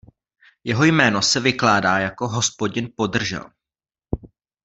[0.63, 3.45] Jeho jméno se vykládá jako "„Hospodin podržel“".